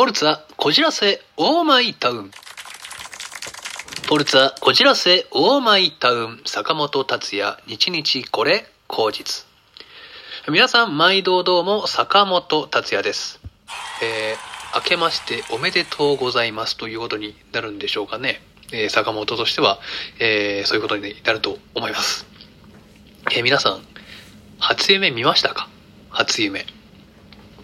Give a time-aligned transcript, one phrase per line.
[0.00, 2.30] フォルツァこじらせオーマイタウン。
[4.06, 6.40] フォルツァこじらせオーマイタウン。
[6.46, 9.44] 坂本達也日々これ口実。
[10.48, 13.40] 皆さん毎度どうも坂本達也です。
[14.02, 18.40] えー、明けましておめでとうございますということになるんでしょうかね、
[18.72, 19.80] えー、坂本としては、
[20.18, 22.24] えー、そういうことになると思います。
[23.32, 23.82] えー、皆さん
[24.60, 25.68] 初夢見ましたか？
[26.08, 26.64] 初夢。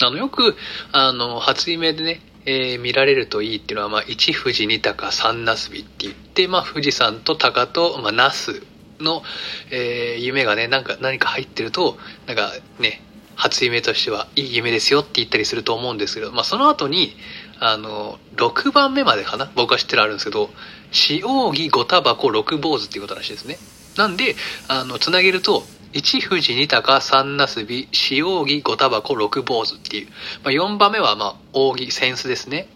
[0.00, 0.56] あの、よく、
[0.92, 8.62] あの、初夢でね、えー、見られるといいっていうのは、まあ、一富士二鷹三なすびって言って、まあ、富士山と鷹と、まあ、那須
[9.00, 9.22] の、
[9.70, 13.02] えー、夢がね、なんか、何か入ってると、なんかね、
[13.36, 17.16] 初夢としてはいい夢ですよって言ったりすると思うんですけど、まあ、その後に、
[17.60, 20.50] あの、6番目までかな僕は知ってるあるんですけど、
[20.92, 23.58] 四扇五タバコ六坊主っていうことらしいですね。
[23.96, 24.36] なんで、
[24.68, 30.08] あの、つなげると、一富士二鷹三なすび四扇五タバコ六坊主っていう、
[30.42, 32.66] まあ、4番目はまあ扇扇子ですね。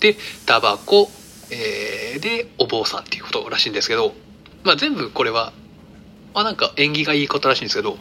[0.00, 0.16] で
[0.46, 1.08] タバコ、
[1.52, 4.14] えー、でお坊さんっていうことらしいんですけど、
[4.64, 5.52] まあ、全部これは、
[6.34, 7.96] まあ、なんか縁起がいいことらしいんですけど。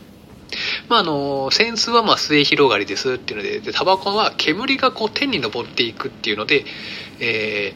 [0.89, 3.59] まああの扇子はまあ末広がりですっていうので。
[3.59, 6.65] でタバコは煙がこう天に昇っていくっていうので、
[7.19, 7.73] え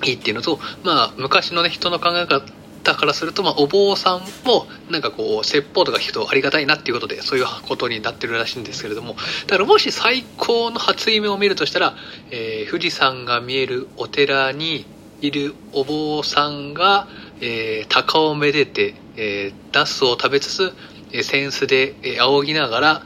[0.00, 2.44] ー、いいっていうのと、まあ、昔のね人の考え方
[2.84, 9.16] 方からすると、まあ、お坊さんもなんかこう説法とか聞くとありがたいなっていうことでそういうことになってるらしいんですけれども。
[9.46, 11.94] だからもし最高の初夢を見るとしたら、
[12.30, 14.86] えー、富士山が見えるお寺に
[15.20, 17.08] いるお坊さんが、
[17.40, 20.72] えー、鷹をめでて、えー、ナスを食べつつ、
[21.12, 23.02] えー、扇子で、えー、仰ぎながら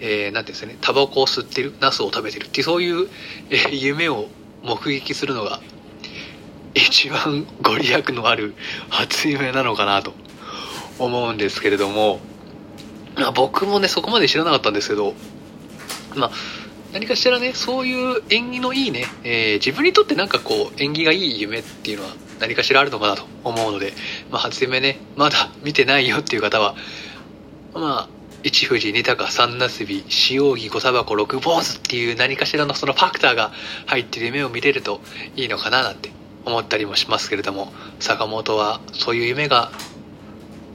[0.00, 3.08] えー、なんていうんですかね、タバコを吸ってる、ナスを食べてるっていう、そういう、
[3.50, 4.28] えー、夢を
[4.62, 5.60] 目撃するのが、
[6.78, 8.54] 一番ご利益のある
[8.88, 10.14] 初夢なのかなと
[10.98, 12.20] 思うんですけれども、
[13.16, 15.14] まあ、僕もねそこまで知らなかったんですけど
[16.14, 16.30] まあ
[16.92, 23.92] 何かしらねそういう縁起のいいね、えー、自分にとってなんかこう縁起がいい夢っていうのは何かしらあるのかなと思うので、
[24.30, 26.76] まあ、初夢ねまだ見てないよっていう方は
[27.74, 28.08] まあ
[28.44, 33.50] 一富士二鷹三なすび四扇五タバコ六坊主っていう何かしらのそのファクターが
[33.86, 35.00] 入ってる夢を見れると
[35.34, 36.10] いいのかななんて
[36.48, 39.70] 思ったりもしますけれども坂本はそういう夢が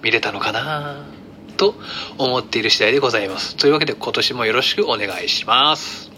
[0.01, 1.06] 見れたのかな
[1.57, 1.75] と
[2.17, 3.56] 思っている次第でございます。
[3.56, 6.11] というわけで今年もよろしくお願いします。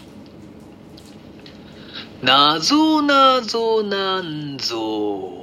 [2.22, 5.36] なぞなぞなんぞ。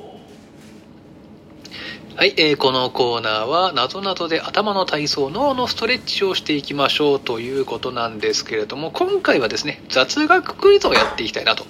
[2.16, 11.66] はい、えー、このコーナーはなぞなぞで頭の体操脳のストレッチをしていきましょうということなんですけれども今回はですね雑学クイズをやっていきたいなと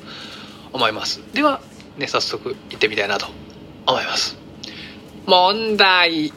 [0.74, 1.22] 思います。
[1.34, 1.62] では
[1.98, 3.28] ね、早速行ってみたいなと
[3.86, 4.38] 思います。
[5.26, 6.34] 問題。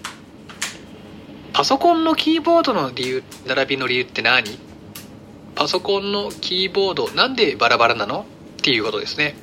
[1.52, 4.58] パソコンのキーボードの理由、並びの理由って何？
[5.54, 8.26] パソコンのキーボード、なんでバラバラなの？
[8.58, 9.34] っていうことですね。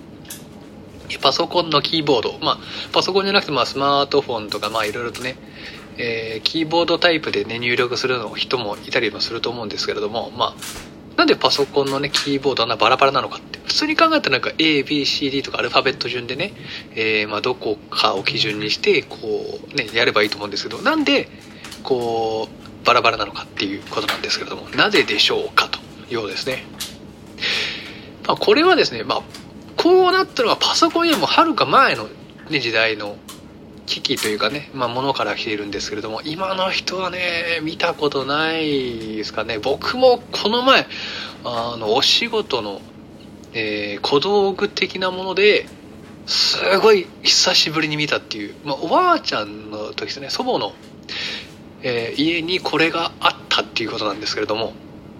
[1.21, 2.37] パソコンのキーボード。
[2.39, 2.57] まあ、
[2.91, 5.35] パソコンじゃなくて、まあ、スマートフォンとか、まあ、いろいろとね、
[5.97, 10.53] えー、キーボードタイプでね、入力するの人もいたりもすると思うんですけれども、まあ、
[11.23, 13.57] なんでパソコンのね、キーボードあんなバラバラなのかって。
[13.59, 16.51] 普通に考えたらなんか A、B、C、D とかアルファベット順でね、
[16.95, 21.29] えー、まあどこかを基準にして、こう、ね、やればいいと思うんですけど、なんで、
[21.81, 26.65] こう、バラバラなのかっていうことなんですけれども、なぜでしょうかというようですね。
[28.27, 29.21] まあこれはですね、まあ、
[29.77, 32.09] こうなったのはパソコンよりもはるか前の、
[32.49, 33.15] ね、時代の
[33.85, 39.59] 機器というかね、まあ、ものから来ているんですけれども今の人はね見たことないですかね。
[39.59, 40.85] 僕もこの前
[41.43, 42.81] あのお仕事の、
[43.53, 45.67] えー、小道具的なもので
[46.25, 50.29] すごい久しぶりに見たっていう、まあ、おばあちゃんの時ですね。
[50.29, 50.73] 祖母の、
[51.81, 54.73] えー、家にこれがあったっていうことなんですけれども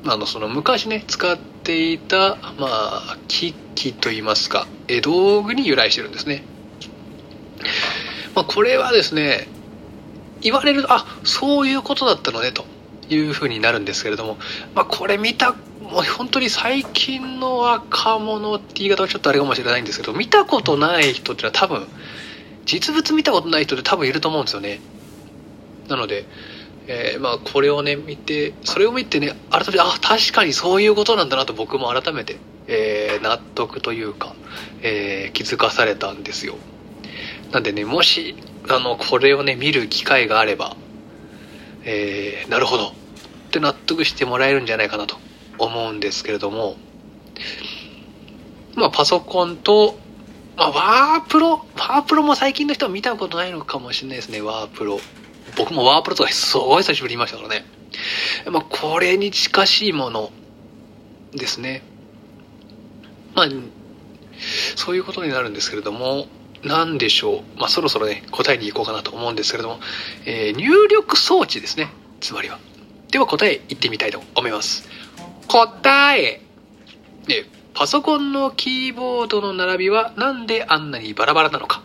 [0.06, 6.44] あのその昔ね使っていた、まあ、機器といいますか、え道具に由来してるんですね。
[8.36, 9.48] まあ、これはですね
[10.42, 12.66] 言われるとあそういうことだったのねと
[13.10, 14.38] いうふうになるんですけれども、
[14.76, 21.88] まあ、これ見たもう本当に最近の若者って言い方はちょっとあれかもしれないんですけど見たことない人ってのは多分
[22.66, 24.80] 実物見たことない人って多分いると思うんですよね。
[25.90, 26.26] なので、
[26.88, 32.38] えー、まあこれをね見てそれを見てね改めてあ確かにそういうことなんだなと僕も改めて、
[32.68, 34.34] えー、納得というか、
[34.82, 36.56] えー、気づかされたんですよ。
[37.54, 38.36] なんでね、もし、
[38.68, 40.76] あの、これをね、見る機会があれば、
[41.86, 42.92] えー、なるほどっ
[43.52, 45.18] て納得してもらえるんじゃないかなと
[45.60, 46.76] 思うんですけれども、
[48.76, 50.00] まあ、パソコンと、
[50.58, 55.00] まあ、ワープロ、ワープロも最近の人は見たことないのかもしれないですね、ワープロ。
[55.56, 57.66] 僕もワープロとかすごい久しぶりに見ましたからね。
[58.52, 60.32] まあ、これに近しいもの
[61.34, 61.84] ですね。
[63.36, 63.48] まあ、
[64.76, 66.26] そういうことになるんですけれども、
[66.64, 67.60] なんでしょう。
[67.60, 69.80] まあ、そろそろね、答えに行こうかなと思うんですけれども、
[70.26, 71.90] えー、入力装置ですね。
[72.22, 72.60] つまりは。
[73.12, 74.90] では答え言ってみたいと思います。
[75.48, 76.42] 答え。
[77.28, 81.83] ね、パソコンのキーボードの並びはなんであんなにバラバラなのか。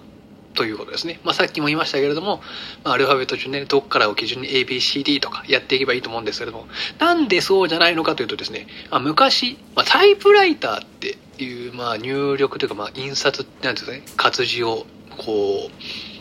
[0.55, 1.21] ということですね。
[1.25, 2.41] まあ、さっきも言いましたけれども、
[2.85, 6.67] まあ、アルファベット順で、ね、どっからを基準に ABCD とかやっていけばいいと思うんですけれども、
[6.99, 14.87] なんでそうじゃないのかというとですね、まあ、昔、まあ、タイプライターっていう、まあ、入力というか、まあ、印刷なんですかね、活字を
[15.17, 15.71] こ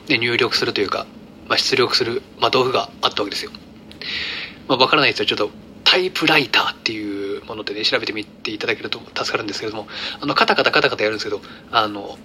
[0.08, 1.08] う、ね、入力するというか、
[1.48, 3.52] まあ、出力する、まあ、道具があったわけですよ。
[4.68, 5.50] まあ、わからない人はちょっと
[5.84, 9.88] タイプライターっていうものでね、調べてみていただけると助かるんですけれども、
[10.20, 11.42] あの、カタカタカタカタやるんですけど、
[11.72, 12.18] あの、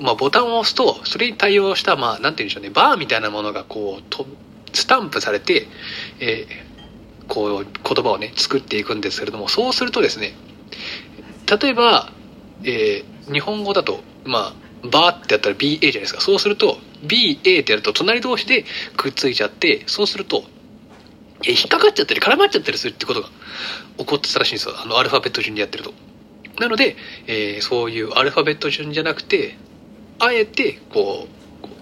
[0.00, 4.26] まあ、ボタンを押すと、それに対応した、まあ、なんて言うんでしょうね、バーみたいなものがこう、と
[4.72, 5.68] スタンプされて、
[6.20, 10.34] えー、こう、言葉をね、作っていくんですけれども、そうするとですね、
[11.60, 12.12] 例えば、
[12.64, 14.54] えー、日本語だと、まあ、
[14.88, 16.20] バーってやったら BA じゃないですか。
[16.20, 18.64] そうすると、BA ってやると隣同士で
[18.96, 20.44] くっついちゃって、そうすると、
[21.46, 23.28] え、引っかかっちゃったり絡まっちゃったりするってことが
[23.98, 24.74] 起こってたらしいんですよ。
[24.78, 25.92] あの、アルファベット順にやってると。
[26.58, 29.56] なので、えー、そういうアルファベット順じゃなくて、
[30.20, 31.26] あえて、こ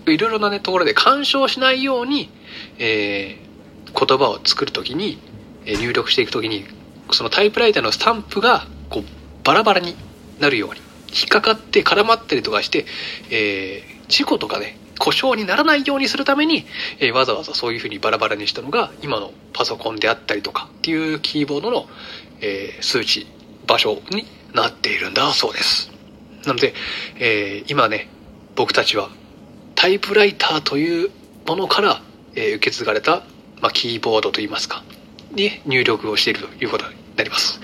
[0.07, 2.31] う、いろいろなね、ところで干渉しないように、
[2.79, 5.19] えー、言葉を作るときに、
[5.67, 6.65] え入力していくときに、
[7.13, 9.05] そのタイプライターのスタンプが、こう、
[9.45, 9.97] バラバラに
[10.41, 10.81] なるように、
[11.11, 12.87] 引っかかって絡まったりとかして、
[13.31, 16.65] えー、事故とかね、故障にならないようにするために、
[17.01, 21.87] えー、わざわざそういうふうにバラバラにしたのが、今のパソコンであったりとかっていうキーボードの、
[22.41, 23.27] えー、数値、
[23.67, 25.91] 場所になっているんだそうです。
[26.47, 26.75] なので、
[27.19, 28.09] えー、今ね、
[28.59, 29.09] 僕たちは
[29.77, 31.11] タイプライターという
[31.47, 32.03] ものから、
[32.35, 33.23] え、受け継がれた、
[33.61, 34.83] まあ、キーボードといいますか、
[35.31, 37.61] に入力をしているということになります。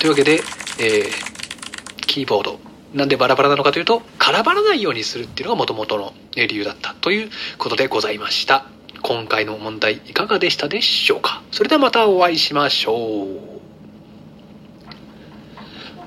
[0.00, 0.40] というわけで、
[0.80, 2.58] えー、キーボード、
[2.94, 8.64] なんでバラバラなのかというと、絡まらないようにするっていうのが元々の理由だったということでございました。
[9.02, 13.58] 今回の問題いかがでしたでしょうかそれではまたお会いしましょう。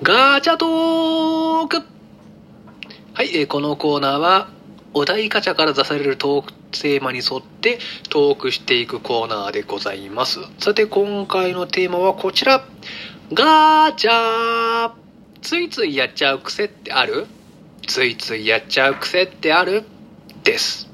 [0.01, 1.91] ガチャトーク
[3.21, 4.50] はい、えー、このコーナーは、
[4.95, 7.77] お題ガチャから出されるトークテーマに沿って
[8.09, 10.39] トークしていくコーナーでございます。
[10.57, 12.65] さて、今回のテーマはこちら。
[13.31, 14.91] ガチャ
[15.44, 17.27] ついついやっちゃう癖ってある？
[17.85, 19.83] ついついやっちゃう癖ってある？
[20.44, 20.89] です。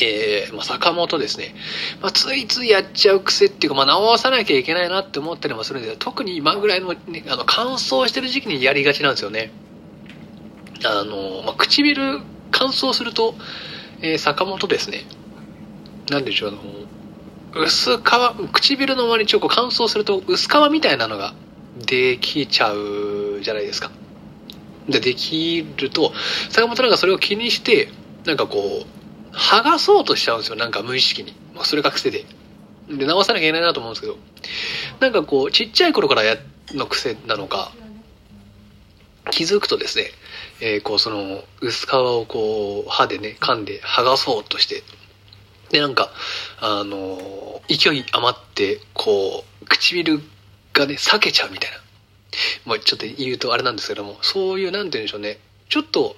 [0.00, 1.56] えー、まあ、坂本ですね。
[2.02, 9.50] まあ、ついついやっちゃう癖っていうか、まあ、直さなきゃいけないなって思ったりもするんですけど、特に今ぐらいの、ね、あの、乾燥してる時期にやりがちなんですよね。
[10.84, 12.20] あの、まあ、唇
[12.50, 13.34] 乾燥すると、
[14.00, 15.04] えー、坂本ですね。
[16.10, 18.00] なんでしょう、あの、薄皮、
[18.52, 21.34] 唇の周りにちょっと乾燥すると薄皮みたいなのが
[21.86, 23.90] できちゃうじゃないですか。
[24.88, 26.12] で、できると、
[26.50, 27.88] 坂本なんかそれを気にして、
[28.26, 31.34] なんかこう、剥がそうとしちゃうんですよ、なんか無意識に。
[31.54, 32.24] まあ、それが癖で。
[32.88, 34.16] で、直さなきゃいけないなと思うんですけど、
[35.00, 36.36] なんかこう、ちっちゃい頃からや、
[36.72, 37.72] の癖なのか、
[39.30, 40.10] 気づくとですね、
[40.60, 44.82] えー、こうその薄皮をこう歯でね噛んで剥がそうとして
[45.70, 46.10] でなんか
[46.60, 50.20] あの勢い余ってこう唇
[50.72, 51.78] がね裂けちゃうみたいな。
[52.64, 55.38] もうちょっと言うとあれなんですけどもそういうなんて言うんでしょうね。
[55.68, 56.16] ちょっと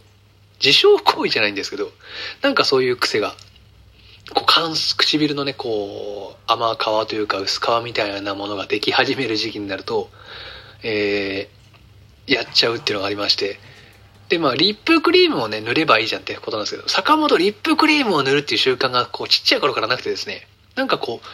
[0.65, 1.91] 自傷行為じゃないんですけど
[2.41, 3.35] なんかそういう癖が
[4.35, 10.09] こう唇のねこう甘皮というか薄皮みたいなものができ始める時期になると
[10.83, 13.59] えー、やっちゃうっていうのがありまして
[14.28, 21.26] で、まあ、リップクリームをね、塗ればいいじゃんってことなんですけど、坂本リップクリームを塗るっていう習慣が、こう、ちっちゃい頃からなくてですね、なんかこう、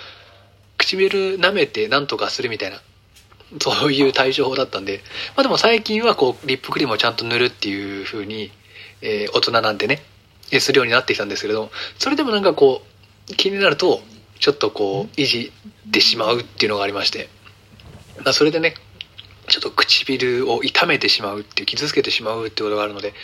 [0.76, 2.80] 唇舐めてなんとかするみたいな、
[3.60, 5.02] そういう対処法だったんで、
[5.36, 8.50] まあでも最近はこう、リップクリームをちゃんと塗るっていう風に、
[9.00, 10.02] えー、大人なんでね、
[10.60, 12.82] するようになってきたんですけれども、それでもなんかこ
[13.30, 14.00] う、気になると、
[14.38, 15.52] ちょっとこう、いじ
[15.88, 17.28] ってしまうっていうのがありまして、
[18.24, 18.74] まあそれでね、
[19.48, 23.14] ちょっと唇を痛めてしまうっていう、傷つけてしまうってことがあるので、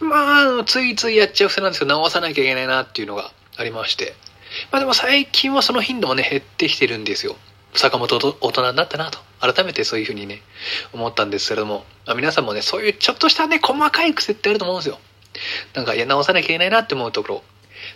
[0.00, 4.14] まあ、ついついやっちゃう癖なんですけど、直さなきゃいけないなっていうのがありまして。
[4.72, 7.36] まあでも最近はその頻度もね、減ってきてるんですよ。
[7.74, 9.18] 坂本大人になったなと。
[9.40, 10.42] 改めてそういうふうにね、
[10.92, 14.98] 思ったんですけれども、まあ、皆さんもね、そういうちょっとしたね、細かい癖ってあると思うんですよ。
[15.74, 17.44] なんか、いや、直さなきゃいけないなって思うところ。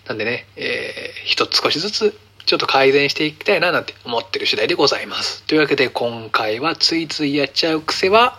[0.06, 5.42] なんでね、えー、一つ少しずつちょっと改善していきたいななんて思ってる次第でございます。
[5.44, 8.38] というわけで今回はついついやっちゃう癖は、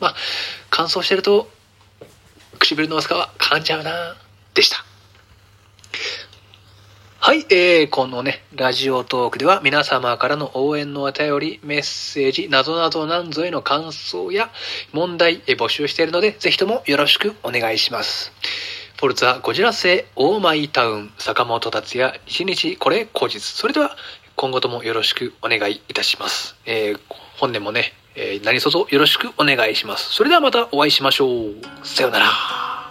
[0.00, 0.14] まあ、
[0.70, 1.48] 乾燥してると
[2.58, 4.16] 唇の薄皮噛んじゃうな
[4.54, 4.84] でした。
[7.24, 14.50] はい、えー、このね、ラジオトークでは皆様からの応援のお便り、メッセージ、なぞなぞなんぞへの感想や
[14.92, 18.32] 問題、え募集しているので、ぜひともよろしくお願いします。
[19.02, 23.40] ポルツァ、ゴジラ製、オーマイタウン、坂本達也、一日これ後日。
[23.40, 23.96] それでは、
[24.36, 26.54] 今後ともよろしくお願いいたします。
[26.66, 27.00] えー、
[27.36, 30.12] 本年もね、えー何卒よろしくお願いします。
[30.12, 31.54] それではまたお会いしましょう。
[31.82, 32.81] さようなら。